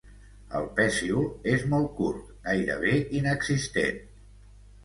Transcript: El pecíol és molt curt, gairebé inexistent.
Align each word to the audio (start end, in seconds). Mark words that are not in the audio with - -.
El 0.59 0.63
pecíol 0.79 1.27
és 1.51 1.67
molt 1.73 1.91
curt, 1.99 2.33
gairebé 2.49 2.97
inexistent. 3.23 4.05